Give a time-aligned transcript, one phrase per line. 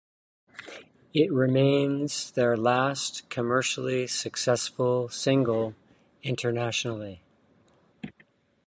[1.13, 5.75] It remains their last commercially successful single
[6.23, 7.21] internationally.